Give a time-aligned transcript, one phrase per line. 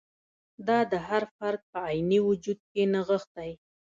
[0.67, 3.51] دا د هر فرد په عیني وجود کې نغښتی.